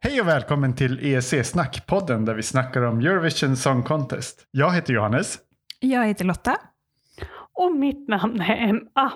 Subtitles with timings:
[0.00, 4.46] Hej och välkommen till EEC Snack-podden där vi snackar om Eurovision Song Contest.
[4.50, 5.38] Jag heter Johannes.
[5.80, 6.56] Jag heter Lotta.
[7.52, 9.12] Och mitt namn är Emma.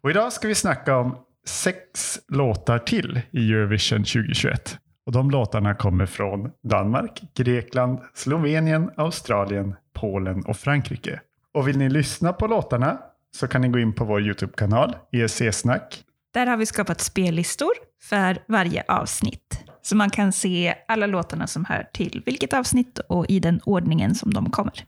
[0.00, 4.78] Och idag ska vi snacka om sex låtar till i Eurovision 2021.
[5.06, 11.20] Och de låtarna kommer från Danmark, Grekland, Slovenien, Australien, Polen och Frankrike.
[11.54, 12.98] Och vill ni lyssna på låtarna
[13.36, 16.04] så kan ni gå in på vår YouTube-kanal, EEC-snack.
[16.34, 17.72] Där har vi skapat spellistor
[18.02, 19.64] för varje avsnitt.
[19.82, 24.14] Så man kan se alla låtarna som hör till vilket avsnitt och i den ordningen
[24.14, 24.84] som de kommer.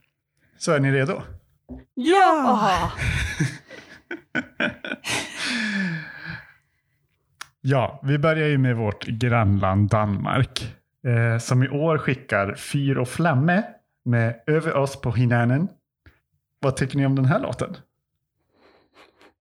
[0.58, 1.22] Så är ni redo?
[1.94, 2.92] Ja!
[7.60, 10.74] Ja, vi börjar ju med vårt grannland Danmark.
[11.06, 13.62] Eh, som i år skickar Fyr och Flamme
[14.04, 15.68] med Över oss på hinänen.
[16.60, 17.76] Vad tycker ni om den här låten?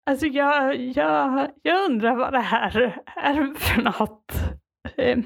[0.04, 4.32] Alltså jag, jag, jag undrar vad det här är för något.
[4.96, 5.24] Ehm,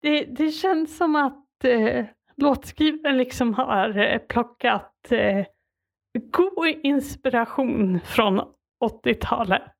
[0.00, 2.04] det, det känns som att eh,
[2.36, 5.46] låtskrivaren liksom har eh, plockat eh,
[6.30, 8.40] god inspiration från
[8.84, 9.72] 80-talet.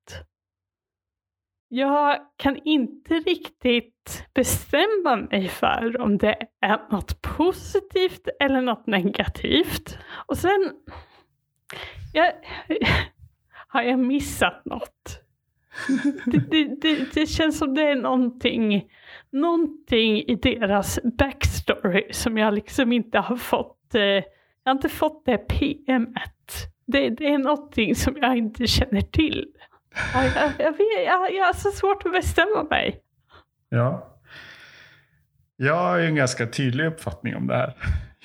[1.69, 9.99] Jag kan inte riktigt bestämma mig för om det är något positivt eller något negativt.
[10.27, 10.73] Och sen...
[12.13, 12.33] Jag,
[13.73, 15.21] har jag missat något?
[16.27, 18.91] Det, det, det, det känns som det är någonting,
[19.31, 23.95] någonting i deras backstory som jag liksom inte har fått.
[23.95, 24.25] Eh, jag
[24.65, 26.73] har inte fått det PMet.
[26.87, 29.47] Det, det är någonting som jag inte känner till.
[30.15, 33.01] Jag, jag, jag, vet, jag, jag har så svårt att bestämma mig.
[33.69, 34.19] Ja.
[35.57, 37.75] Jag har ju en ganska tydlig uppfattning om det här.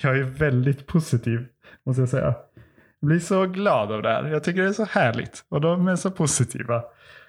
[0.02, 1.46] Jag är väldigt positiv,
[1.86, 2.34] måste jag säga.
[3.00, 4.24] Jag blir så glad av det här.
[4.24, 5.44] Jag tycker det är så härligt.
[5.48, 6.82] Och de är så positiva.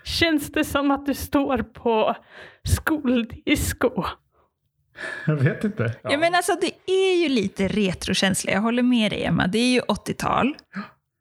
[0.03, 2.15] Känns det som att du står på
[2.63, 4.03] skoldisco?
[5.25, 5.93] Jag vet inte.
[6.03, 6.17] Ja.
[6.17, 9.47] men alltså det är ju lite retrokänsla, jag håller med dig Emma.
[9.47, 10.55] Det är ju 80-tal.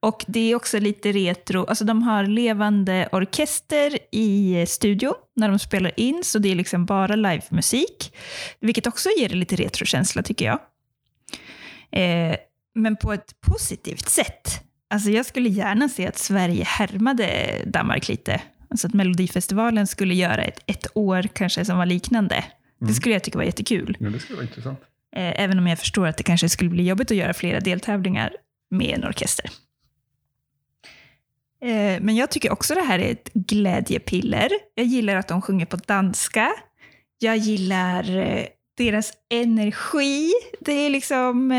[0.00, 5.58] Och det är också lite retro, alltså de har levande orkester i studio när de
[5.58, 8.16] spelar in, så det är liksom bara livemusik.
[8.60, 10.58] Vilket också ger det lite retrokänsla tycker jag.
[11.90, 12.36] Eh,
[12.74, 14.60] men på ett positivt sätt.
[14.90, 18.40] Alltså jag skulle gärna se att Sverige härmade Danmark lite.
[18.70, 22.44] Alltså att Melodifestivalen skulle göra ett, ett år kanske som var liknande.
[22.80, 23.96] Det skulle jag tycka var jättekul.
[24.00, 24.80] Ja, det skulle vara intressant.
[25.16, 28.32] Eh, Även om jag förstår att det kanske skulle bli jobbigt att göra flera deltävlingar
[28.70, 29.50] med en orkester.
[31.62, 34.48] Eh, Men jag tycker också det här är ett glädjepiller.
[34.74, 36.52] Jag gillar att de sjunger på danska.
[37.18, 38.44] Jag gillar eh,
[38.76, 40.30] deras energi.
[40.60, 41.52] Det är liksom...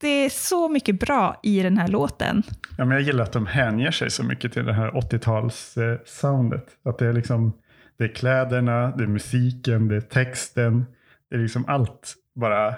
[0.00, 2.42] Det är så mycket bra i den här låten.
[2.78, 6.66] Ja, men jag gillar att de hänger sig så mycket till det här 80-tals-soundet.
[6.84, 7.52] Att det är liksom,
[7.98, 10.86] det är kläderna, det är musiken, det är texten.
[11.30, 12.74] Det är liksom allt bara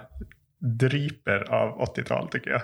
[0.58, 2.62] dryper av 80-tal tycker jag.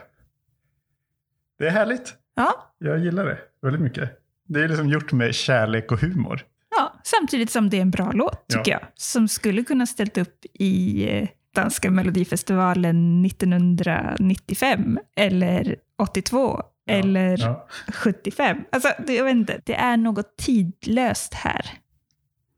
[1.59, 2.15] Det är härligt.
[2.37, 4.11] Ja, Jag gillar det väldigt mycket.
[4.49, 6.41] Det är liksom gjort med kärlek och humor.
[6.77, 8.81] ja samtidigt som det är en bra låt, tycker jag.
[8.95, 11.29] Som skulle kunna ställt upp i eh,
[11.63, 18.65] danska melodifestivalen 1995 eller 82 eller Ja, 75.
[18.73, 21.61] Alltså, jag vet inte, det är något tidlöst här.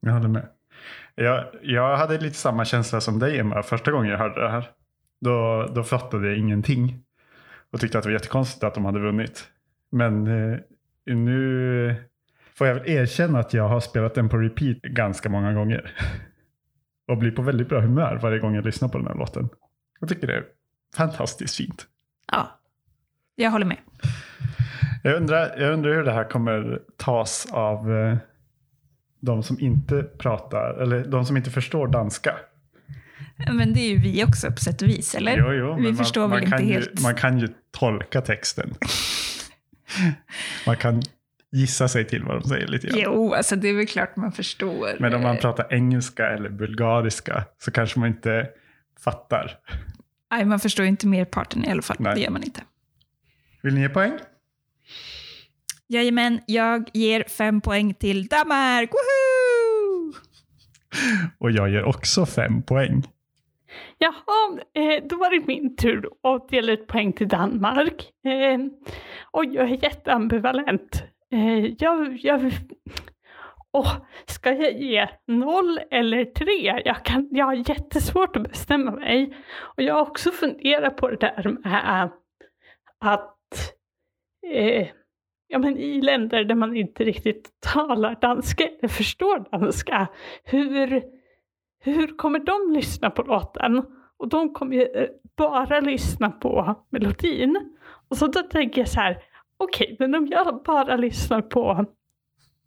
[0.01, 0.47] jag håller med.
[1.15, 4.71] Jag, jag hade lite samma känsla som dig Emma första gången jag hörde det här.
[5.21, 6.99] Då, då fattade jag ingenting.
[7.73, 9.45] Och tyckte att det var jättekonstigt att de hade vunnit.
[9.93, 10.59] Men eh,
[11.15, 11.95] nu
[12.55, 15.93] får jag väl erkänna att jag har spelat den på repeat ganska många gånger.
[17.11, 19.49] Och blir på väldigt bra humör varje gång jag lyssnar på den här låten.
[20.01, 20.45] Jag tycker det är
[20.97, 21.87] fantastiskt fint.
[22.33, 22.61] Ja,
[23.35, 23.79] jag håller med.
[25.03, 28.17] Jag undrar, jag undrar hur det här kommer tas av eh,
[29.21, 32.37] de som inte pratar, eller de som inte förstår danska.
[33.53, 35.37] Men det är ju vi också på sätt och vis, eller?
[35.39, 37.03] Jo, jo, vi förstår man, väl man inte kan ju, helt.
[37.03, 38.75] Man kan ju tolka texten.
[40.67, 41.03] man kan
[41.53, 43.01] gissa sig till vad de säger lite grann.
[43.03, 44.97] Jo, alltså det är väl klart man förstår.
[45.01, 48.49] Men om man pratar engelska eller bulgariska så kanske man inte
[49.05, 49.59] fattar.
[50.31, 51.97] Nej, man förstår inte merparten i alla fall.
[52.01, 52.15] Nej.
[52.15, 52.63] Det gör man inte.
[53.63, 54.19] Vill ni ge poäng?
[55.89, 58.91] Jajamän, jag ger fem poäng till Danmark.
[58.91, 60.13] Woohoo!
[61.39, 63.03] Och jag ger också fem poäng.
[63.99, 68.11] Jaha, eh, då var det min tur att dela ut poäng till Danmark.
[68.25, 68.59] Eh,
[69.31, 71.03] och jag är jätteambivalent.
[71.33, 72.53] Eh, jag, jag,
[73.73, 73.97] åh,
[74.27, 76.83] ska jag ge noll eller tre?
[76.85, 79.37] Jag, kan, jag har jättesvårt att bestämma mig.
[79.59, 82.11] Och jag har också funderat på det där med
[82.99, 83.75] att
[84.47, 84.89] eh,
[85.49, 90.09] ja, men i länder där man inte riktigt talar danska eller förstår danska,
[90.45, 91.03] hur
[91.81, 93.85] hur kommer de lyssna på låten?
[94.17, 97.77] Och de kommer ju eh, bara lyssna på melodin.
[98.09, 99.23] Och så då tänker jag så här,
[99.61, 101.87] okej, okay, men om jag bara lyssnar på,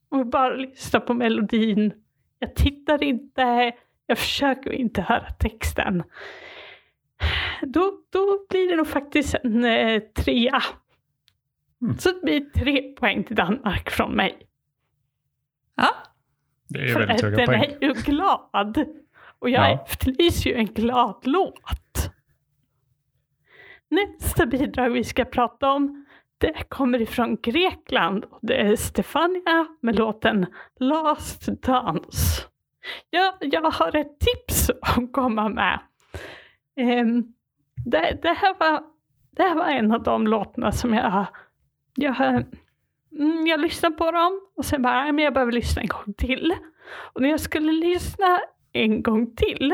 [0.10, 1.94] om jag bara lyssnar på melodin,
[2.40, 3.72] jag tittar inte,
[4.08, 6.04] jag försöker inte höra texten.
[7.62, 10.62] Då, då blir det nog faktiskt en eh, trea.
[11.82, 11.98] Mm.
[11.98, 14.48] Så det blir tre poäng till Danmark från mig.
[15.76, 15.90] Ja.
[16.68, 17.62] Det är väldigt höga den poäng.
[17.82, 18.86] är ju glad.
[19.40, 19.84] Och jag Ja.
[19.86, 22.12] efterlyser ju en glad låt.
[23.90, 26.03] Nästa bidrag vi ska prata om
[26.44, 30.46] det kommer ifrån Grekland och det är Stefania med låten
[30.80, 32.44] Last Dance.
[33.10, 35.80] Jag, jag har ett tips att komma med.
[36.78, 37.34] Um,
[37.86, 38.84] det, det, här var,
[39.32, 41.26] det här var en av de låtarna som jag,
[41.96, 46.14] jag, mm, jag lyssnade på dem och sen bara, men jag behöver lyssna en gång
[46.18, 46.56] till.
[47.14, 48.40] Och när jag skulle lyssna
[48.74, 49.74] en gång till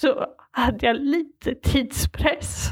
[0.00, 2.68] så hade jag lite tidspress.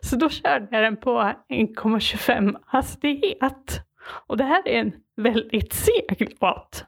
[0.00, 1.10] Så då körde jag den på
[1.48, 3.80] 1,25 hastighet.
[4.26, 6.84] Och det här är en väldigt seg låt.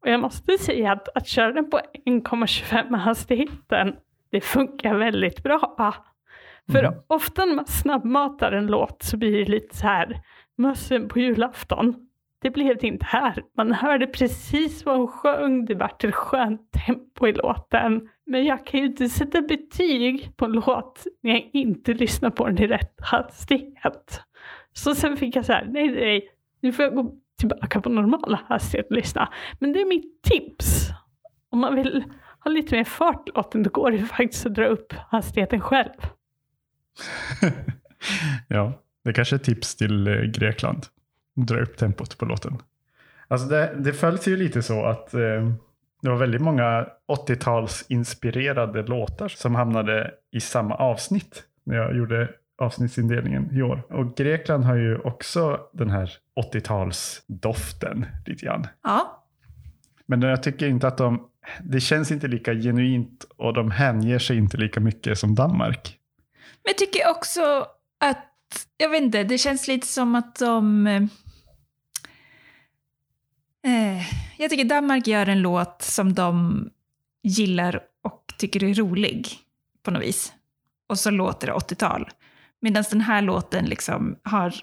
[0.00, 3.96] Och jag måste säga att, att köra den på 1,25 hastigheten,
[4.30, 5.74] det funkar väldigt bra.
[6.72, 6.94] För Mm.
[7.06, 10.20] ofta när man snabbmatar en låt så blir det lite så här
[10.56, 11.94] mössen på julafton.
[12.42, 13.42] Det blev det inte här.
[13.56, 18.08] Man hörde precis vad hon sjöng, det vart ett skönt tempo i låten.
[18.26, 22.46] Men jag kan ju inte sätta betyg på en låt när jag inte lyssnar på
[22.46, 24.20] den i rätt hastighet.
[24.72, 26.28] Så sen fick jag så här, nej nej,
[26.60, 29.32] nu får jag gå tillbaka på normal hastighet och lyssna.
[29.58, 30.88] Men det är mitt tips.
[31.50, 32.04] Om man vill
[32.40, 35.90] ha lite mer fart i låten, då går det faktiskt att dra upp hastigheten själv.
[38.48, 38.72] ja,
[39.04, 40.86] det kanske är tips till eh, Grekland.
[41.36, 42.58] Dra upp tempot på låten.
[43.28, 45.50] Alltså det, det följs ju lite så att eh,
[46.04, 46.86] det var väldigt många
[47.28, 53.82] 80-tals inspirerade låtar som hamnade i samma avsnitt när jag gjorde avsnittsindelningen i år.
[53.90, 56.12] Och Grekland har ju också den här
[56.52, 58.66] 80-talsdoften lite grann.
[58.82, 59.24] Ja.
[60.06, 61.28] Men jag tycker inte att de,
[61.62, 65.98] det känns inte lika genuint och de hänger sig inte lika mycket som Danmark.
[66.64, 67.66] Men jag tycker också
[68.00, 68.26] att,
[68.76, 71.08] jag vet inte, det känns lite som att de...
[73.64, 74.02] Eh,
[74.36, 76.64] jag tycker Danmark gör en låt som de
[77.22, 79.28] gillar och tycker är rolig
[79.82, 80.32] på något vis.
[80.88, 82.08] Och så låter det 80-tal.
[82.60, 84.54] Medan den här låten liksom har...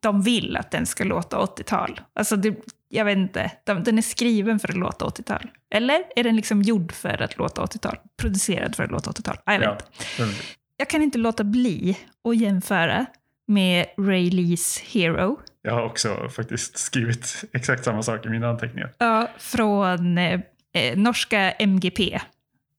[0.00, 2.00] De vill att den ska låta 80-tal.
[2.14, 2.54] Alltså det,
[2.88, 5.50] jag vet inte, de, den är skriven för att låta 80-tal.
[5.70, 7.96] Eller är den liksom gjord för att låta 80-tal?
[8.16, 9.36] Producerad för att låta 80-tal?
[9.44, 10.36] Ja, Jag vet Ja, inte.
[10.76, 13.06] Jag kan inte låta bli att jämföra
[13.46, 15.40] med Ray Lees Hero.
[15.66, 18.92] Jag har också faktiskt skrivit exakt samma sak i mina anteckningar.
[18.98, 20.40] Ja, från eh,
[20.74, 22.20] eh, norska MGP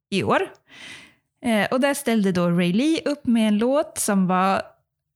[0.09, 0.49] i år.
[1.45, 4.61] Eh, och där ställde då Ray Lee upp med en låt som var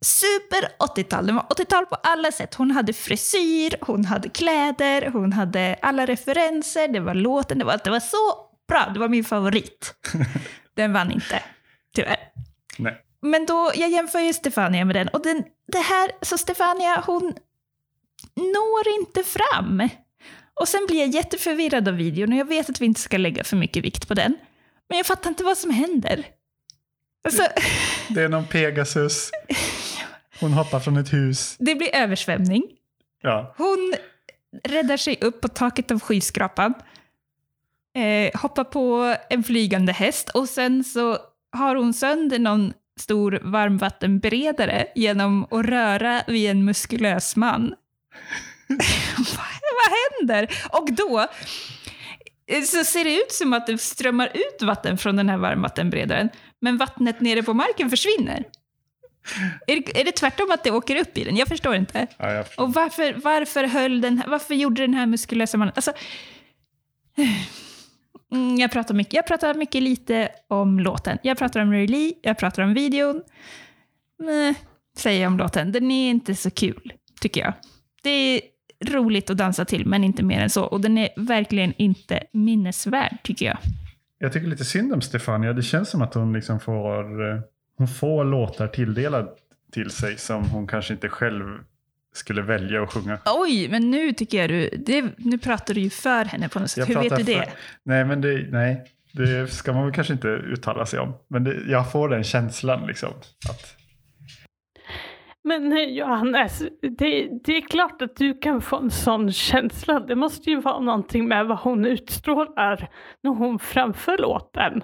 [0.06, 1.26] super 80-tal.
[1.28, 2.56] Den var 80-tal på alla sätt.
[2.56, 7.80] Hon hade frisyr, hon hade kläder, hon hade alla referenser, det var låten, det var,
[7.84, 8.92] det var så bra.
[8.94, 9.94] Det var min favorit.
[10.76, 11.44] Den vann inte,
[11.96, 12.20] tyvärr.
[12.78, 13.02] Nej.
[13.22, 15.08] Men då, jag jämför ju Stefania med den.
[15.08, 17.34] Och den, det här, så Stefania, hon
[18.36, 19.90] når inte fram.
[20.54, 23.44] Och sen blir jag jätteförvirrad av videon och jag vet att vi inte ska lägga
[23.44, 24.38] för mycket vikt på den.
[24.90, 26.26] Men jag fattar inte vad som händer.
[27.24, 27.44] Alltså,
[28.10, 29.32] Det är någon Pegasus.
[30.40, 31.56] Hon hoppar från ett hus.
[31.60, 32.64] det blir översvämning.
[33.22, 33.94] Ja, Hon
[34.64, 36.74] räddar sig upp på taket av skyskrapan.
[37.96, 41.18] Eh, hoppar på en flygande häst och sen så
[41.52, 47.74] har hon sönder någon stor varmvattenberedare genom att röra vid en muskulös man.
[49.18, 50.48] vad, händer?
[50.72, 51.28] Och då
[52.48, 56.30] eh, så ser det ut som att det strömmar ut vatten från den här varmvattenberedaren,
[56.60, 58.44] men vattnet nere på marken försvinner.
[59.68, 61.36] Är det, är det tvärtom att det åker upp i den?
[61.36, 62.08] Jag förstår inte.
[62.18, 62.64] ja jag förstår.
[62.64, 65.74] Och varför, varför, höll den, varför gjorde den här muskulösa mannen...
[65.76, 65.94] Alltså,
[68.32, 71.18] Mm, jag, pratar mycket, jag pratar mycket lite om låten.
[71.24, 73.22] Jag pratar om Ray Lee, jag pratar om videon.
[74.20, 74.56] Nej,
[74.98, 75.72] säger jag om låten.
[75.72, 77.54] Den är inte så kul, tycker jag.
[78.02, 78.42] Det är
[78.90, 80.64] roligt att dansa till, men inte mer än så.
[80.64, 83.58] Och den är verkligen inte minnesvärd, tycker jag.
[84.20, 85.54] Jag tycker lite synd om Stefania.
[85.54, 87.40] Det känns som att hon liksom får, eh,
[87.78, 89.30] hon får låtar tilldelad
[89.72, 91.44] till sig som hon kanske inte själv
[92.14, 93.18] skulle välja att sjunga.
[93.26, 94.70] Oj, men nu tycker jag du...
[94.86, 96.78] Det, nu pratar du ju för henne på något sätt.
[96.90, 97.34] Jag Hur vet du det?
[97.40, 97.50] för-
[97.84, 101.14] Nej, men det, nej, det ska man väl kanske inte uttala sig om.
[101.28, 103.10] Men det, jag får den känslan liksom.
[103.50, 103.76] Att,
[105.44, 110.00] men Johannes, det, det är klart att du kan få en sån känsla.
[110.00, 112.90] Det måste ju vara någonting med vad hon utstrålar
[113.22, 114.84] när hon framför låten.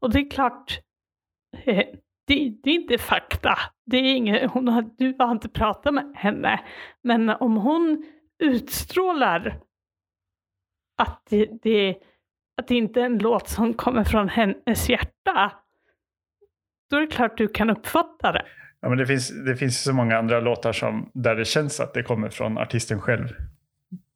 [0.00, 0.80] Och det är klart,
[1.64, 1.86] eh,
[2.26, 3.58] det, det är inte fakta.
[3.86, 6.60] Det är inget, hon har, du har inte pratat med henne.
[7.02, 8.04] Men om hon
[8.38, 9.60] utstrålar
[10.98, 11.96] att det, det,
[12.56, 15.52] att det inte är en låt som kommer från hennes hjärta,
[16.90, 18.46] då är det klart du kan uppfatta det.
[18.80, 21.94] Ja, men det finns, det finns så många andra låtar som, där det känns att
[21.94, 23.28] det kommer från artisten själv.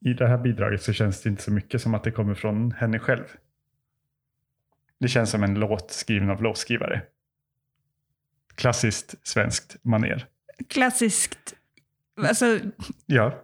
[0.05, 2.73] I det här bidraget så känns det inte så mycket som att det kommer från
[2.73, 3.25] henne själv.
[5.01, 7.03] Det känns som en låt skriven av låtskrivare.
[8.55, 10.27] Klassiskt svenskt maner.
[10.69, 11.55] Klassiskt.
[12.17, 12.59] Alltså,
[13.07, 13.43] Ja,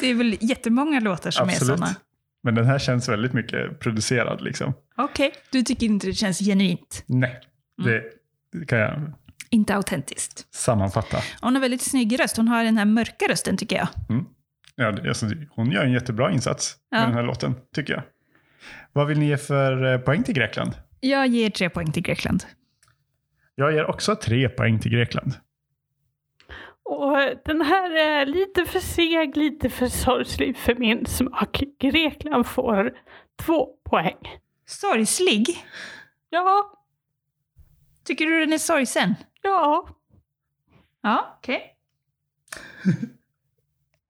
[0.00, 1.78] det är väl jättemånga låtar som är absolut.
[1.78, 1.96] sådana.
[2.42, 4.72] Men den här känns väldigt mycket producerad liksom.
[4.96, 7.04] Okej, du tycker inte det känns genuint?
[7.06, 7.40] Nej,
[7.80, 7.90] Mm.
[7.92, 8.04] det,
[8.58, 9.12] det kan jag
[9.52, 10.54] Inte autentiskt.
[10.54, 11.18] sammanfatta.
[11.40, 12.36] Hon har väldigt snygg röst.
[12.36, 13.88] Hon har den här mörka rösten tycker jag.
[14.74, 16.98] Ja, det- alltså, hon gör en jättebra insats Ja.
[16.98, 18.02] med den här låten, tycker jag.
[18.92, 20.72] Vad vill ni ge för eh, poäng till Grekland?
[21.00, 22.44] Jag ger tre poäng till Grekland.
[23.54, 25.34] Jag ger också tre poäng till Grekland.
[26.84, 31.62] Och den här är lite för seg, lite för sorglig för min smak.
[31.80, 32.92] Grekland får
[33.42, 34.16] två poäng.
[34.66, 35.46] Sorgslig?
[36.30, 36.78] Ja,
[38.04, 39.14] Tycker du den är sorgsen?
[39.42, 39.88] Ja.
[41.02, 41.76] Ja, okej.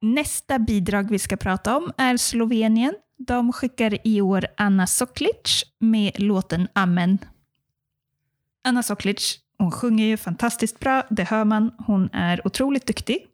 [0.00, 2.94] Nästa bidrag vi ska prata om är Slovenien.
[3.16, 7.18] De skickar i år Anna Soklic med låten Amen.
[8.64, 11.74] Anna Soklic, hon sjunger ju fantastiskt bra, det hör man.
[11.86, 13.26] Hon är otroligt duktig.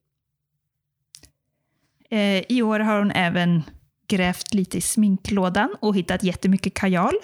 [2.10, 3.62] Eh, I år har hon även
[4.08, 7.14] grävt lite i sminklådan och hittat jättemycket kajal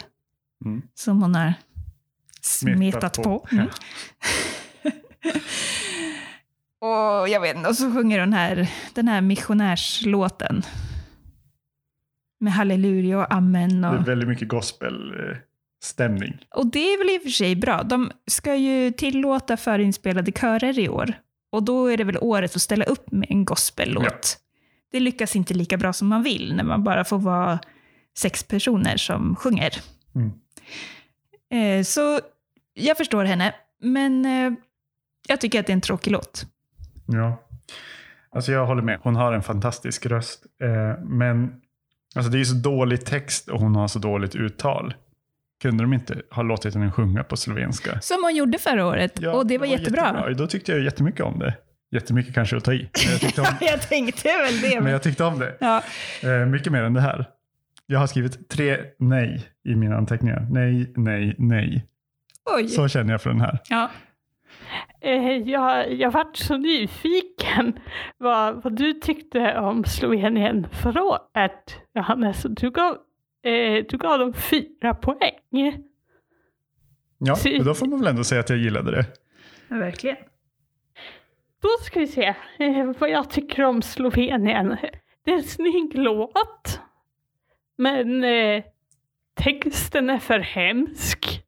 [0.64, 0.83] Mm.
[0.95, 1.54] som hon har
[2.40, 3.47] smetat, på.
[3.52, 3.69] Mm.
[6.81, 10.62] Och jag vet inte, och så sjunger hon här, den här missionärslåten.
[12.40, 13.81] Med halleluja och amen.
[13.83, 16.38] Det är Och, väldigt mycket gospelstämning.
[16.54, 17.83] och det är väl i och för sig bra.
[17.83, 21.12] De ska ju tillåta förinspelade körer i år.
[21.52, 24.04] Och då är det väl året att ställa upp med en gospellåt.
[24.04, 24.19] Ja.
[24.93, 27.59] Det lyckas inte lika bra som man vill när man bara får vara
[28.19, 29.71] sex personer som sjunger.
[30.14, 30.33] Mm.
[31.50, 32.21] Eh, så
[32.75, 34.52] jag förstår henne, men eh,
[35.28, 36.47] jag tycker att det är en tråkig låt.
[37.07, 37.40] Ja.
[38.31, 38.99] Alltså jag håller med.
[39.02, 40.45] Hon har en fantastisk röst.
[40.62, 41.52] Eh, men
[42.16, 44.95] alltså det är så dålig text och hon har så dåligt uttal.
[45.62, 48.00] Kunde de inte ha låtit henne sjunga på slovenska?
[48.00, 50.35] Som hon gjorde förra året, Ja, och det var, jättebra.
[50.35, 51.54] Då tyckte jag jättemycket om det.
[51.90, 52.90] Jättemycket kanske att ta i.
[53.04, 54.81] Men jag tyckte om, jag tänkte väl det.
[54.81, 54.93] Men...
[54.93, 55.57] jag tyckte om det.
[55.61, 55.83] Ja.
[56.23, 57.26] Eh, mycket mer än det här.
[57.87, 60.47] Jag har skrivit tre nej i mina anteckningar.
[60.50, 61.87] Nej, nej, nej.
[62.57, 62.69] Oj.
[62.69, 63.59] Så känner jag för den här.
[63.69, 63.90] Ja.
[65.00, 67.78] Eh, jag, jag vart så nyfiken
[68.18, 72.42] vad, vad du tyckte om Slovenien förra året, Johannes.
[72.42, 72.92] Du gav,
[73.42, 75.82] eh, du gav dem fyra poäng.
[77.18, 79.06] Ja, och då får man väl ändå säga att jag gillade det.
[79.68, 80.16] Verkligen.
[81.62, 84.76] Då ska vi se eh, vad jag tycker om Slovenien.
[85.25, 86.80] Det är en snygg låt.
[87.76, 88.64] Men eh,
[89.34, 91.44] texten är för hemsk.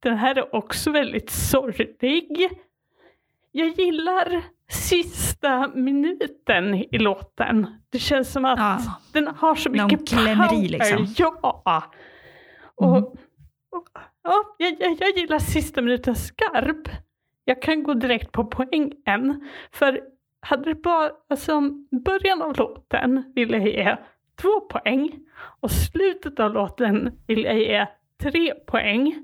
[0.00, 2.48] Den här är också väldigt sorglig.
[3.52, 7.66] Jag gillar sista minuten i låten.
[7.90, 8.78] Det känns som att Ja.
[9.12, 10.54] den har så mycket power.
[10.64, 11.06] i, liksom.
[11.16, 11.82] Ja.
[12.74, 13.02] Och, Mm.
[13.70, 13.88] och,
[14.22, 16.88] ja jag, jag, jag gillar sista minuten skarp.
[17.44, 19.48] Jag kan gå direkt på poängen.
[19.72, 20.00] För
[20.40, 21.60] hade det bara, alltså
[22.04, 23.96] början av låten vill jag ge
[24.40, 25.10] två poäng
[25.60, 27.86] och slutet av låten vill jag ge
[28.22, 29.22] tre poäng.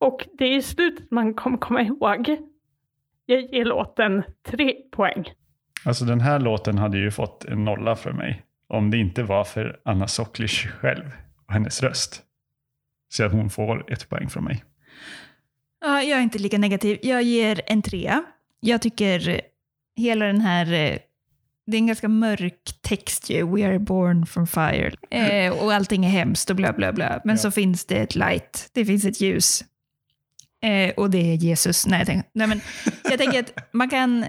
[0.00, 2.36] Och det är i slutet man kommer komma ihåg.
[3.26, 5.24] Jag ger låten tre poäng.
[5.84, 8.42] Alltså den här låten hade ju fått en nolla för mig.
[8.68, 11.04] Om det inte var för Anna Soklic själv
[11.46, 12.22] och hennes röst.
[13.08, 14.64] Så att hon får ett poäng från mig.
[15.80, 16.98] Ja, jag är inte lika negativ.
[17.02, 18.22] Jag ger en trea.
[18.60, 19.40] Jag tycker
[19.96, 20.66] hela den här...
[20.66, 20.98] eh,
[21.66, 23.46] Det är en ganska mörk text ju.
[23.46, 24.92] We are born from fire.
[25.10, 27.20] Eh, och allting är hemskt och bla bla bla.
[27.24, 27.38] Men Ja.
[27.38, 28.70] så finns det ett light.
[28.72, 29.64] Det finns ett ljus.
[30.62, 31.86] Eh, och det är Jesus.
[31.86, 32.60] Nej, jag, tänker, nej men
[33.04, 34.24] jag tänker att man kan,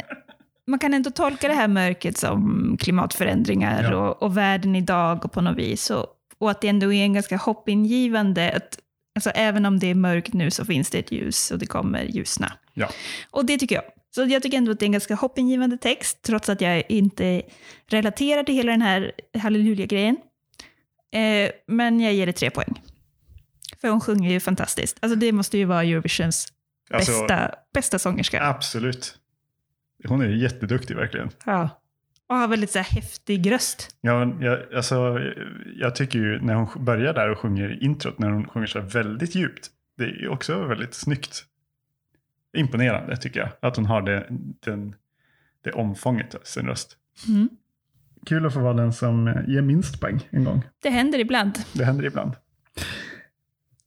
[0.67, 3.97] man kan ändå tolka det här mörkret som klimatförändringar Ja.
[3.97, 5.89] och, och världen idag och på något vis.
[5.89, 6.05] Och,
[6.37, 8.79] och att det ändå är en ganska hoppingivande, att
[9.15, 12.03] alltså, även om det är mörkt nu så finns det ett ljus och det kommer
[12.03, 12.53] ljusna.
[12.73, 12.89] Ja.
[13.31, 13.83] Och det tycker jag.
[14.15, 17.41] Så jag tycker ändå att det är en ganska hoppingivande text, trots att jag inte
[17.89, 20.17] relaterar till hela den här halleluja-grejen.
[21.13, 22.81] Eh, men jag ger det tre poäng.
[23.81, 24.97] För hon sjunger ju fantastiskt.
[25.01, 26.53] Alltså det måste ju vara Eurovisions
[26.93, 28.43] Alltså, bästa, bästa sångerska.
[28.43, 29.17] Absolut.
[30.07, 31.29] Hon är jätteduktig verkligen.
[31.45, 31.69] Ja.
[32.27, 33.95] Och har väldigt så här häftig röst.
[34.01, 35.19] Ja, jag, alltså,
[35.75, 38.87] jag tycker ju när hon börjar där och sjunger introt, när hon sjunger så här
[38.87, 41.45] väldigt djupt, det är också väldigt snyggt.
[42.57, 44.27] Imponerande tycker jag, att hon har det,
[44.59, 44.95] den,
[45.63, 46.97] det omfånget av sin röst.
[47.27, 47.49] Mm.
[48.25, 50.63] Kul att få vara den som ger minst poäng en gång.
[50.81, 51.59] Det händer ibland.
[51.73, 52.35] Det händer ibland.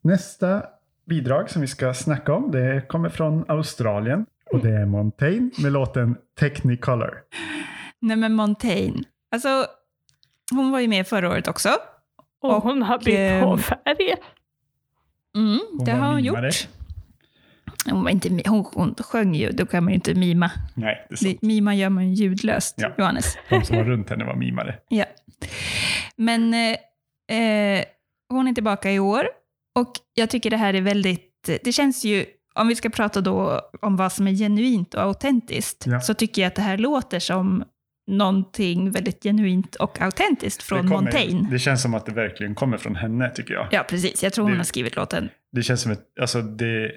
[0.04, 0.62] Nästa
[1.06, 4.26] bidrag som vi ska snacka om, det kommer från Australien.
[4.52, 7.22] Och det är Montaigne med låten Technicolor.
[8.00, 9.02] Nej men Montaigne.
[9.30, 9.66] Alltså,
[10.52, 11.68] hon var ju med förra året också.
[12.42, 14.14] Och, Och, hon har bytt ehm, hårfärg.
[15.36, 16.46] Mm, Hon det har hon mimare.
[16.46, 16.68] gjort.
[17.90, 20.50] Hon, var inte, hon, hon sjöng ju, då kan man ju inte mima.
[20.74, 21.42] Nej, det är sant.
[21.42, 22.92] Mima gör man ju ljudlöst, Ja.
[22.98, 23.38] Johannes.
[23.50, 24.78] De som var runt henne var mimare.
[24.88, 25.04] Ja.
[26.16, 27.84] Men eh, eh,
[28.28, 29.26] hon är tillbaka i år
[29.74, 33.60] och jag tycker det här är väldigt, det känns ju, om vi ska prata då
[33.82, 36.00] om vad som är genuint och autentiskt, Ja.
[36.00, 37.64] så tycker jag att det här låter som
[38.06, 41.48] någonting väldigt genuint och autentiskt från det, kommer- Montaigne.
[41.50, 43.68] det känns som att det verkligen kommer från henne tycker jag.
[43.70, 44.22] Ja, precis.
[44.22, 45.28] Jag tror hon Det- har skrivit låten.
[45.52, 46.92] Det känns som ett, alltså det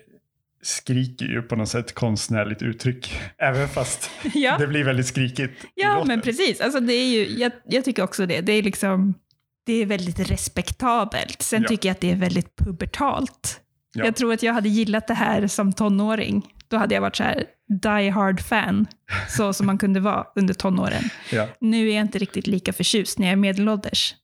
[0.62, 3.19] skriker ju på något sätt konstnärligt uttryck.
[3.38, 6.62] Även fast ja, det blir väldigt skrikigt ja men precis.
[6.62, 8.41] Alltså, det är ju, jag, jag tycker också det.
[8.41, 9.13] Det är liksom,
[9.68, 11.42] det är väldigt respektabelt.
[11.42, 11.68] Sen Ja.
[11.68, 13.62] tycker jag att det är väldigt pubertalt.
[13.94, 14.06] Ja.
[14.06, 16.46] Jag tror att jag hade gillat det här som tonåring.
[16.68, 17.44] Då hade jag varit så här
[17.84, 18.86] die hard fan,
[19.30, 21.04] så som man kunde vara under tonåren.
[21.32, 21.48] Ja.
[21.60, 24.16] Nu är jag inte riktigt lika förtjust när jag är medelålders.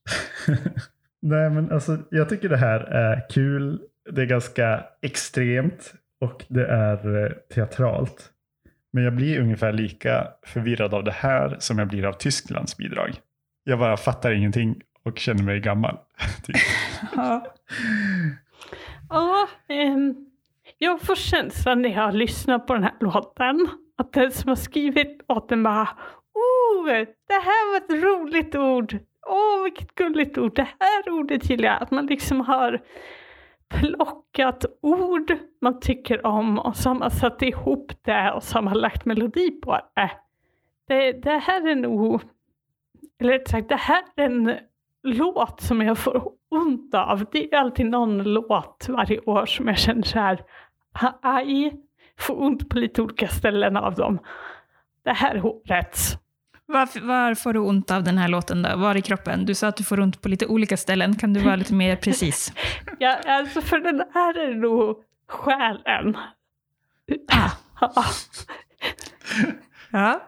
[1.22, 3.80] Nej, men alltså, jag tycker det här är kul.
[4.14, 8.30] Det är ganska extremt och det är eh, teatralt.
[8.92, 13.10] Men jag blir ungefär lika förvirrad av det här som jag blir av Tysklands bidrag.
[13.64, 15.98] Jag bara fattar ingenting och känner mig gammal.
[16.46, 16.56] typ.
[19.08, 20.14] Ja, ehm,
[20.78, 25.20] jag får känslan när jag lyssnar på den här låten att den som har skrivit
[25.28, 25.88] låten bara
[26.34, 26.86] Oh,
[27.28, 28.98] det här var ett roligt ord.
[29.26, 30.56] Åh, vilket gulligt ord.
[30.56, 31.82] Det här ordet gillar jag.
[31.82, 32.82] Att man liksom har
[33.68, 38.62] plockat ord man tycker om och så har man satt ihop det och så har
[38.62, 40.10] man lagt melodi på det.
[40.88, 42.22] Det, det här är nog,
[43.20, 44.54] eller rätt sagt, det här är en
[45.04, 47.24] låt som jag får ont av.
[47.32, 50.40] Det är alltid någon låt varje år som jag känner så här,
[51.22, 51.72] aj,
[52.18, 54.18] får ont på lite olika ställen av dem.
[55.04, 56.16] Det här är årets.
[56.66, 58.76] Varför, var får du ont av den här låten då?
[58.76, 59.46] Var i kroppen?
[59.46, 61.16] Du sa att du får ont på lite olika ställen.
[61.16, 62.52] Kan du vara lite mer precis?
[62.98, 64.96] Ja, alltså för den här är nog
[65.28, 66.16] själen.
[67.32, 67.50] Ah.
[69.90, 70.20] Ja.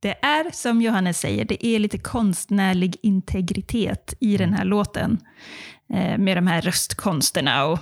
[0.00, 5.18] Det är som Johannes säger, det är lite konstnärlig integritet i den här låten.
[5.94, 7.78] Eh, med de här röstkonsterna och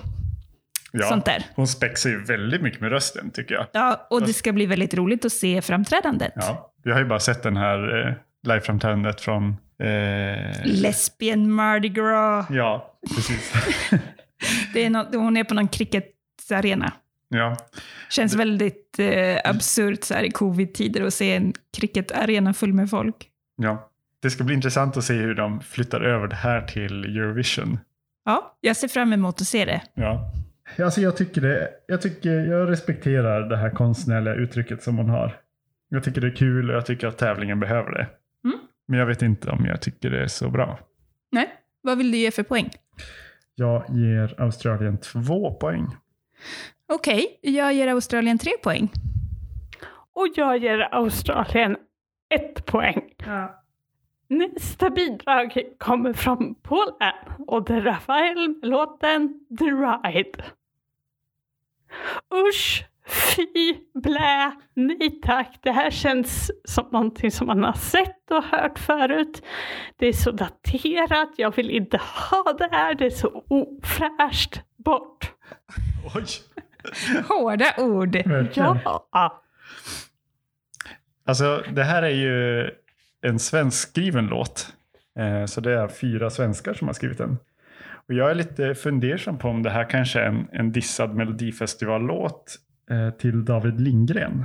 [0.93, 1.45] Ja, sånt där.
[1.55, 3.67] hon spexar ju väldigt mycket med rösten tycker jag.
[3.73, 6.33] Ja, och det ska bli väldigt roligt att se framträdandet.
[6.37, 8.15] Ja, vi har ju bara sett den här eh,
[8.49, 9.57] liveframträdandet från...
[9.83, 12.47] Eh, Lesbian Mardi Gras.
[12.51, 13.53] ja, precis.
[14.75, 16.93] Det är nå- hon är på någon cricketarena.
[17.29, 17.57] Ja,
[18.11, 23.29] Känns väldigt eh, absurt så här i covid-tider att se en cricketarena full med folk.
[23.57, 23.91] ja.
[24.23, 27.79] Det ska bli intressant att se hur de flyttar över det här till Eurovision.
[28.25, 29.83] Ja, jag ser fram emot att se det.
[29.95, 30.33] Ja.
[30.79, 35.37] Alltså jag tycker det, jag tycker, jag respekterar det här konstnärliga uttrycket som hon har.
[35.89, 38.07] Jag tycker det är kul och jag tycker att tävlingen behöver det.
[38.45, 38.59] Mm.
[38.89, 40.79] Men jag vet inte om jag tycker det är så bra.
[41.33, 41.49] Nej,
[41.83, 42.71] vad vill du ge för poäng?
[43.55, 45.87] Jag ger Australien två poäng.
[46.89, 48.93] Okej, jag ger Australien tre poäng.
[50.13, 51.77] Och jag ger Australien
[52.35, 53.15] ett poäng.
[54.29, 57.15] Nästa bidrag kommer från Polen
[57.47, 60.45] och det är Rafael med låten The Ride.
[62.49, 65.59] Usch, fy, blä, nej tack.
[65.63, 69.43] Det här känns som någonting som man har sett och hört förut.
[69.97, 74.61] Det är så daterat, jag vill inte ha det här, det är så ofräscht.
[74.89, 75.33] Bort.
[76.15, 76.25] Oj!
[77.29, 78.15] Hårda ord.
[78.17, 78.79] Verkligen.
[78.85, 79.43] Ja.
[81.27, 82.71] Alltså det här är ju
[83.23, 84.73] en svenskskriven låt.
[85.19, 87.37] Eh, så det är fyra svenskar som har skrivit den.
[88.09, 92.57] Och jag är lite fundersam på om det här kanske är en, en dissad melodifestivallåt
[92.91, 94.45] eh, till David Lindgren.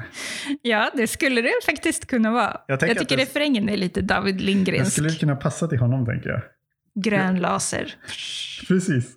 [0.61, 2.61] Ja, det skulle det faktiskt kunna vara.
[2.67, 4.91] Jag Jag, tycker det- refrängen är lite David Den Lindgrensk.
[4.91, 6.41] skulle kunna passa till honom tänker jag.
[6.95, 7.95] Grön laser.
[8.67, 9.11] Precis.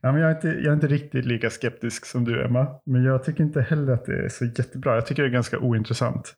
[0.00, 2.80] Ja, men jag, är inte, jag är inte riktigt lika skeptisk som du Emma.
[2.84, 4.94] Men jag tycker inte heller att det är så jättebra.
[4.94, 6.34] Jag tycker det är ganska ointressant.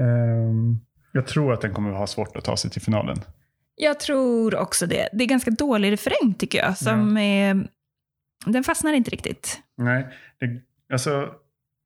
[0.00, 0.80] Ehm,
[1.12, 3.16] jag tror att den kommer att ha svårt att ta sig till finalen.
[3.74, 5.08] Jag tror också det.
[5.12, 6.78] Det är ganska dålig refräng tycker jag.
[6.78, 7.68] Som är,
[8.46, 9.60] den fastnar inte riktigt.
[9.76, 11.34] Nej, det, alltså,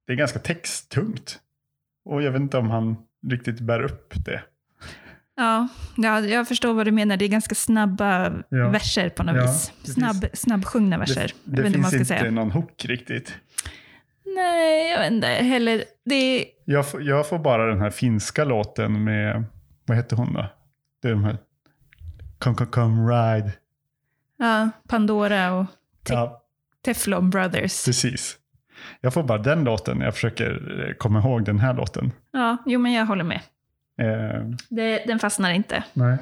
[0.07, 1.41] det är ganska texttungt.
[2.05, 2.97] Och jag vet inte om han
[3.31, 4.43] riktigt bär upp det.
[5.37, 7.17] Ja, ja, jag förstår vad du menar.
[7.17, 8.69] Det är ganska snabba Ja.
[8.69, 9.73] verser på något Ja, vis.
[9.95, 11.33] Snabb, finns- snabbsjungna verser.
[11.45, 12.31] Det, det finns inte säga.
[12.31, 13.35] någon hook riktigt.
[14.37, 15.85] Nej, jag vet inte heller.
[16.05, 19.45] Det är, Jag får, jag får bara den här finska låten med,
[19.87, 20.47] vad heter hon då?
[21.03, 21.39] Det är de här,
[22.39, 23.53] Come, come, come ride.
[24.39, 25.67] ja, Pandora och
[26.05, 26.43] Te- Ja,
[26.85, 27.85] Teflon Brothers.
[27.85, 28.37] precis.
[29.01, 32.13] Jag får bara den låten när jag försöker eh, komma ihåg den här låten.
[32.33, 33.41] Ja, jo men jag håller med.
[34.01, 35.85] Eh, Det, den fastnar inte.
[35.93, 36.19] nej.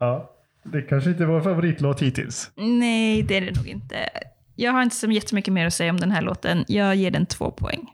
[0.00, 2.50] Ja, det kanske inte var favoritlåt hittills.
[2.56, 3.96] Nej, det är det nog inte.
[4.56, 6.64] Jag har inte så jättemycket mer att säga om den här låten.
[6.68, 7.86] Jag ger den två poäng.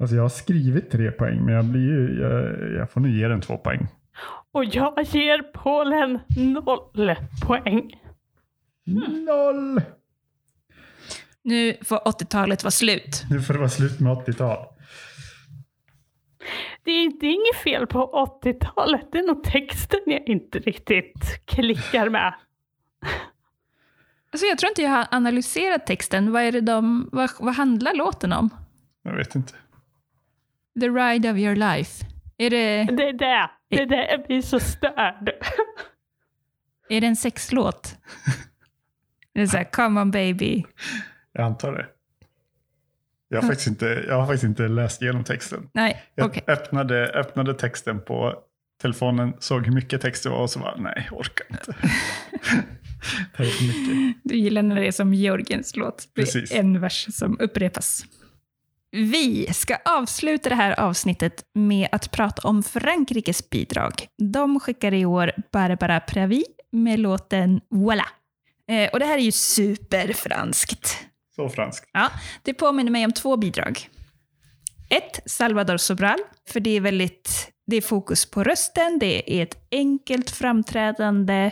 [0.00, 3.28] Alltså jag har skrivit tre poäng, men jag, blir ju, jag, jag får nu ge
[3.28, 3.86] den två poäng.
[4.52, 7.14] Och jag ger Polen noll
[7.46, 7.92] poäng.
[9.26, 9.80] Noll!
[11.42, 13.24] Nu får 80-talet vara slut.
[13.30, 14.66] Nu får det vara slut med 80-tal.
[16.82, 19.08] Det är, är inget fel på 80-talet.
[19.12, 22.34] Det är nog texten jag inte riktigt klickar med.
[24.32, 26.32] Alltså jag tror inte jag har analyserat texten.
[26.32, 28.50] Vad, är det de, vad, vad handlar låten om?
[29.02, 29.52] Jag vet inte.
[30.80, 32.06] The ride of your life.
[32.36, 33.50] Är det, Det är det.
[33.68, 35.30] Det är det jag blir så störd.
[36.88, 37.96] är det en sexlåt?
[39.34, 40.64] Är det så här, come on baby?
[41.32, 41.86] Jag antar det.
[43.28, 45.68] Jag har, faktiskt inte, jag har faktiskt inte läst igenom texten.
[45.74, 46.44] Nej, Jag okej.
[46.46, 48.34] öppnade, öppnade texten på
[48.82, 51.74] telefonen, såg hur mycket text det var och så var nej, jag orkar inte.
[53.36, 54.20] det är för mycket.
[54.24, 56.08] Du gillar när det är som Georgiens låt.
[56.14, 56.52] Precis.
[56.52, 58.04] en vers som upprepas.
[58.90, 63.92] Vi ska avsluta det här avsnittet med att prata om Frankrikes bidrag.
[64.18, 68.06] De skickar i år Barbara Pravi med låten Voilà.
[68.70, 70.98] Eh, och det här är ju superfranskt.
[71.38, 71.90] Så franskt.
[71.92, 72.10] Ja,
[72.42, 73.88] det påminner mig om två bidrag.
[74.90, 79.66] Ett, Salvador Sobral, för det är väldigt det är fokus på rösten, det är ett
[79.70, 81.50] enkelt framträdande,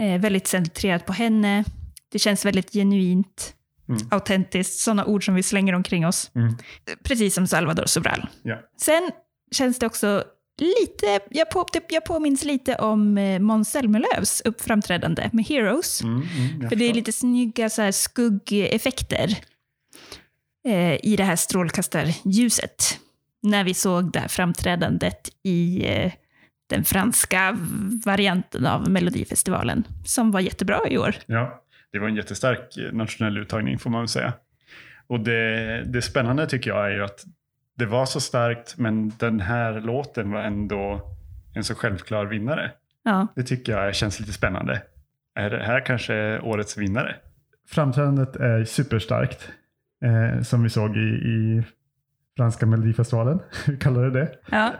[0.00, 1.64] eh, väldigt centrerat på henne.
[2.12, 3.52] Det känns väldigt genuint,
[3.88, 4.00] Mm.
[4.10, 6.30] autentiskt, sådana ord som vi slänger omkring oss.
[6.34, 6.54] Mm.
[7.04, 8.28] Precis som Salvador Sobral.
[8.42, 8.60] Ja.
[8.80, 9.10] Sen
[9.52, 10.24] känns det också
[10.58, 16.02] lite, jag, på, typ, jag påminns lite om eh, Måns Zelmerlöws uppframträdande med Heroes.
[16.02, 19.38] Mm, mm, För det är lite snygga så här, skuggeffekter
[20.68, 23.00] eh, i det här strålkastarljuset.
[23.42, 26.12] När vi såg det här framträdandet i eh,
[26.68, 27.58] den franska
[28.04, 31.14] varianten av Melodifestivalen, som var jättebra i år.
[31.26, 34.32] Ja, det var en jättestark eh, nationell uttagning får man väl säga.
[35.06, 37.24] Och det, det spännande tycker jag är ju att
[37.76, 41.10] det var så starkt men den här låten var ändå
[41.54, 42.72] en så självklar vinnare.
[43.02, 44.82] Ja, Det tycker jag känns lite spännande.
[45.34, 47.16] Är det här kanske årets vinnare?
[47.68, 49.48] Framträdandet är superstarkt.
[50.04, 51.62] Eh, som vi såg i, i
[52.36, 53.40] franska melodifestivalen.
[53.66, 54.38] Vi kallar det det.
[54.50, 54.72] ja.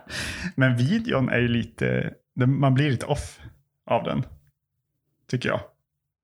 [0.55, 2.15] Men videon är ju lite,
[2.47, 3.41] man blir lite off
[3.87, 4.23] av den.
[5.31, 5.61] Tycker jag.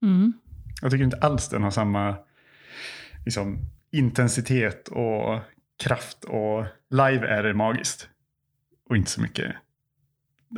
[0.02, 0.32] Mm.
[0.82, 2.16] Jag tycker inte alls den har samma
[3.24, 3.58] liksom,
[3.92, 5.38] intensitet och
[5.82, 6.24] kraft.
[6.24, 8.08] Och live är det magiskt.
[8.88, 9.54] Och inte så mycket.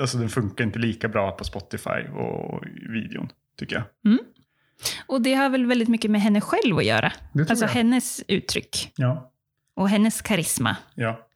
[0.01, 3.85] Alltså den funkar inte lika bra på Spotify och videon, tycker jag.
[5.07, 7.13] Och det har väl väldigt mycket med henne själv att göra.
[7.49, 7.69] Alltså jag.
[7.73, 9.33] hennes uttryck Ja.
[9.77, 10.77] och hennes karisma.
[10.95, 11.29] ja.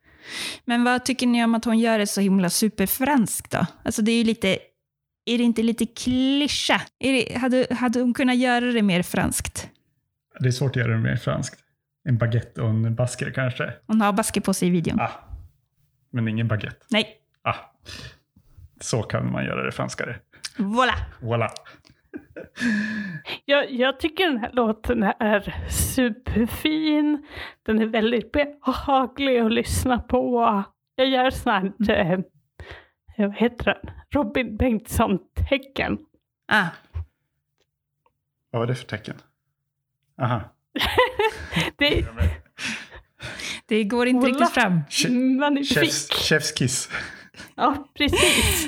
[0.65, 3.67] Men vad tycker ni om att hon gör det så himla superfranskt då?
[3.85, 4.59] Alltså det är ju lite,
[5.25, 6.81] är det inte lite klyscha?
[7.37, 9.69] Hade, hade hon kunnat göra det mer franskt?
[10.41, 11.61] Det är svårt att göra det mer franskt.
[12.09, 13.73] En baguette och en basker kanske.
[13.87, 15.01] Hon har basker på sig i videon.
[15.01, 15.11] Ah.
[16.11, 16.87] Men ingen baguette.
[16.91, 17.55] Nej, Ah.
[18.81, 20.17] Så kan man göra det franskare.
[20.57, 20.93] voilà.
[21.21, 21.49] Voilà.
[23.45, 27.27] Jag, jag tycker den här låten är superfin.
[27.63, 30.63] Den är väldigt behaglig att lyssna på.
[30.95, 32.19] Jag gör sån här, eh,
[33.17, 33.95] vad heter den?
[34.11, 35.99] Robin Bengtsson-tecken.
[36.49, 36.67] Ah,
[38.51, 39.15] Vad var det för tecken?
[40.23, 40.41] Aha.
[41.79, 42.07] Det
[43.67, 44.31] det går inte Voilà.
[44.31, 44.81] riktigt fram.
[45.39, 46.13] Magnifik.
[46.13, 46.89] chefs kiss.
[47.57, 48.67] Ja, precis.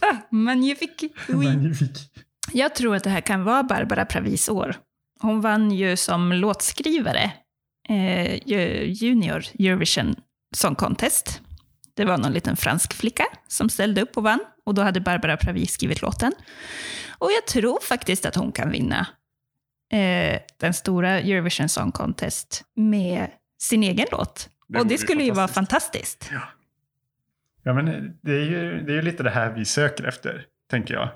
[0.00, 1.08] Ah, magnifique.
[1.28, 1.46] Oui.
[1.46, 1.90] Magnifik.
[2.52, 4.76] Jag tror att det här kan vara Barbara Pravis år.
[5.20, 7.32] Hon vann ju som låtskrivare
[7.88, 10.14] eh, ju- Junior Eurovision
[10.54, 11.40] Song Contest.
[11.94, 14.40] Det var någon liten fransk flicka som ställde upp och vann.
[14.66, 16.32] Och då hade Barbara Pravi skrivit låten.
[17.18, 19.06] Och jag tror faktiskt att hon kan vinna
[19.92, 24.48] eh, den stora Eurovision Song Contest med sin egen låt.
[24.68, 26.24] Det och det skulle ju vara fantastiskt.
[26.24, 26.62] fantastiskt.
[27.62, 30.94] Ja, men det är, ju, det är ju lite det här vi söker efter, tänker
[30.94, 31.08] jag.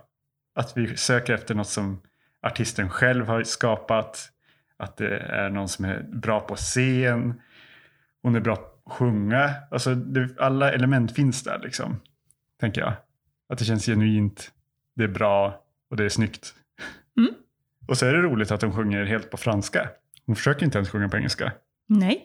[0.54, 2.02] Att vi söker efter något som
[2.42, 4.30] artisten själv har skapat.
[4.78, 7.40] Att det är någon som är bra på scen.
[8.22, 9.54] Hon är bra sjunga.
[9.70, 12.00] Alltså det, alla element finns där liksom.
[12.60, 12.92] Tänker jag.
[13.48, 14.52] Att det känns genuint.
[14.96, 16.54] Det är bra och det är snyggt.
[17.18, 17.34] Mm.
[17.88, 19.88] Och så är det roligt att de sjunger helt på franska.
[20.27, 21.53] Hon försöker inte ens sjunga på engelska.
[21.88, 22.25] Nej.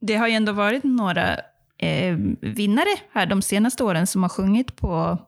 [0.00, 1.36] Det har ju ändå varit några
[1.78, 5.18] eh, vinnare här de senaste åren som har sjungit på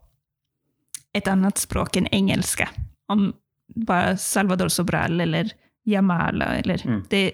[1.12, 2.68] ett annat språk än engelska.
[3.06, 3.32] Om
[3.74, 5.50] bara Salvador Sobral eller
[5.84, 6.44] Jamala.
[6.44, 7.04] Eller Mm.
[7.10, 7.32] det,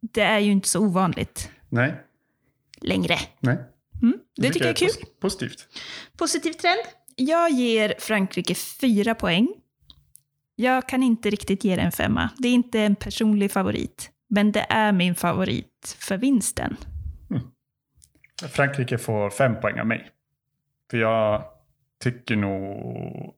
[0.00, 1.94] det är ju inte så ovanligt Nej,
[2.80, 3.16] längre.
[3.40, 3.58] nej.
[4.02, 4.88] Mm, det tycker jag är kul.
[4.88, 5.66] pos- Positivt.
[6.16, 6.80] Positiv trend.
[7.16, 9.48] Jag ger Frankrike fyra poäng.
[10.60, 12.30] Jag kan inte riktigt ge det en femma.
[12.38, 14.10] Det är inte en personlig favorit.
[14.28, 16.76] Men det är min favorit för vinsten.
[18.48, 20.10] Frankrike får fem poäng av mig.
[20.90, 21.44] För jag
[22.02, 23.34] tycker nog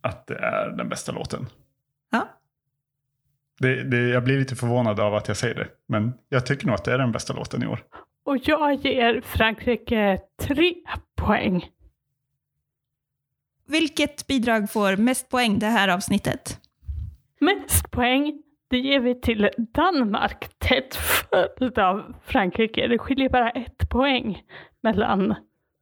[0.00, 1.46] att det är den bästa låten.
[2.10, 2.28] Ja.
[3.60, 5.68] Det, det, jag blir lite förvånad av att jag säger det.
[5.88, 7.84] Men jag tycker nog att det är den bästa låten i år.
[8.24, 10.74] Och jag ger Frankrike tre
[11.16, 11.70] poäng.
[13.70, 16.58] Vilket bidrag får mest poäng det här avsnittet?
[17.40, 22.86] Mest poäng, det ger vi till Danmark tätt följd av Frankrike.
[22.86, 24.42] Det skiljer bara ett poäng
[24.82, 25.34] mellan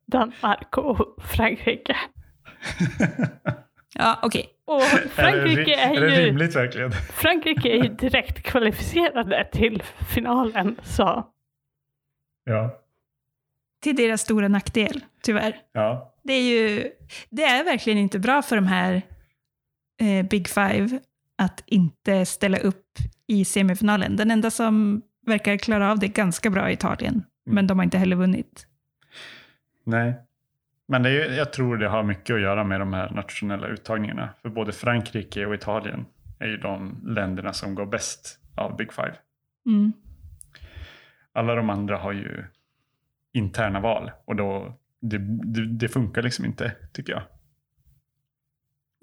[0.06, 1.96] Danmark och Frankrike.
[3.94, 4.48] Ja, okej.
[4.64, 6.92] Och Frankrike är, är det, är det ju, rimligt verkligen?
[6.92, 9.82] Frankrike är ju direkt kvalificerade till
[10.14, 11.26] finalen, så
[12.44, 12.78] Ja.
[13.82, 15.56] Till deras stora nackdel, tyvärr.
[15.72, 16.14] ja.
[16.28, 16.90] Det är ju
[17.30, 19.02] det är verkligen inte bra för de här
[20.00, 21.00] eh, Big Five
[21.38, 22.84] att inte ställa upp
[23.26, 24.16] i semifinalen.
[24.16, 27.98] Den enda som verkar klara av det ganska bra är Italien, men de har inte
[27.98, 28.66] heller vunnit.
[29.84, 30.14] Nej.
[30.88, 34.28] Men det är, jag tror det har mycket att göra med de här nationella uttagningarna.
[34.42, 36.06] För både Frankrike och Italien
[36.38, 39.14] är ju de länderna som går bäst av Big Five.
[39.66, 39.92] Mm.
[41.32, 42.44] Alla de andra har ju
[43.32, 45.18] interna val och då det,
[45.54, 47.22] det, det funkar liksom inte tycker jag.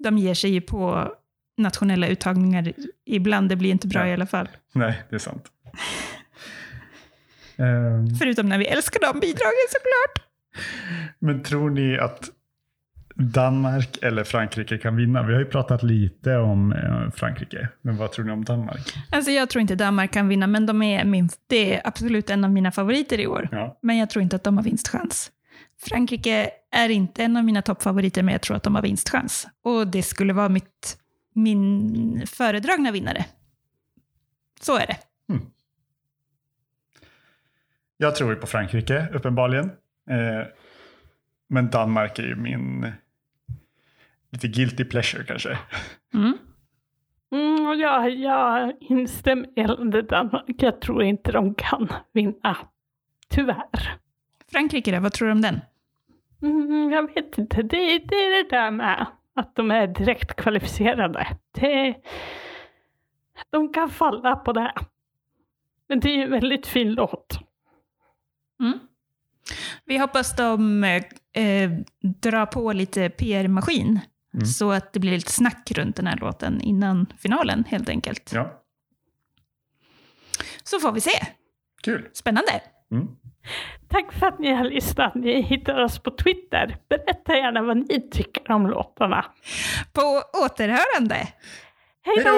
[0.04, 1.12] De ger sig ju på
[1.58, 2.72] nationella uttagningar
[3.04, 4.06] ibland, det blir inte bra Ja.
[4.06, 4.48] i alla fall.
[4.72, 5.44] Nej, det är sant.
[7.58, 10.28] Ehm, Förutom när vi älskar de bidragen såklart.
[11.18, 12.30] men tror ni att
[13.14, 15.22] Danmark eller Frankrike kan vinna?
[15.22, 18.94] Vi har ju pratat lite om eh, Frankrike, men vad tror ni om Danmark?
[19.10, 22.44] Alltså jag tror inte Danmark kan vinna, men de är min, det är absolut en
[22.44, 23.48] av mina favoriter i år.
[23.52, 25.30] Ja, Men jag tror inte att de har vinstchans.
[25.80, 29.48] Frankrike är inte en av mina toppfavoriter, men jag tror att de har vinstchans.
[29.62, 30.98] Och det skulle vara mitt,
[31.32, 33.24] min föredragna vinnare.
[34.60, 34.96] Så är det.
[37.96, 39.64] jag tror ju på Frankrike uppenbarligen.
[40.10, 40.46] Eh,
[41.48, 42.92] men Danmark är ju min
[44.32, 45.58] lite guilty pleasure kanske.
[46.14, 46.38] Mm.
[47.32, 50.54] mm, och jag, jag instämmer gällande Danmark.
[50.58, 52.56] Jag tror inte de kan vinna.
[53.28, 53.98] Tyvärr.
[54.52, 55.60] Frankrike då, vad tror du om den?
[56.42, 57.62] Mm, jag vet inte.
[57.62, 61.26] Det, det är det där med att de är direkt kvalificerade.
[61.52, 61.94] Det,
[63.50, 64.72] de kan falla på det.
[65.88, 67.38] Men det är ju en väldigt fin låt.
[68.60, 68.78] Mm.
[69.84, 71.02] Vi hoppas de eh,
[71.44, 74.00] eh, drar på lite PR-maskin,
[74.34, 74.46] Mm.
[74.46, 78.32] så att det blir lite snack runt den här låten innan finalen helt enkelt.
[78.34, 78.62] Ja,
[80.62, 81.10] Så får vi se.
[81.82, 82.08] kul.
[82.12, 82.60] Spännande.
[82.90, 83.08] Mm.
[83.88, 85.14] Tack för att ni har lyssnat.
[85.14, 86.76] Ni hittar oss på Twitter.
[86.88, 89.24] Berätta gärna vad ni tycker om låtarna.
[89.92, 91.28] På återhörande.
[92.04, 92.30] Hej då!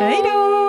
[0.00, 0.65] Hej då!